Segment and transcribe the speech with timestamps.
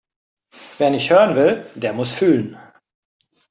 [0.79, 2.57] Wer nicht hören will, der muss fühlen.